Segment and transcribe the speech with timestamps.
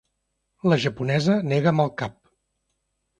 [0.71, 2.17] La japonesa nega amb el cap.